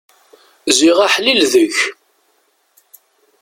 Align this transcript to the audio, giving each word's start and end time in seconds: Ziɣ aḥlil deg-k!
Ziɣ 0.77 0.97
aḥlil 1.05 1.39
deg-k! 1.53 1.79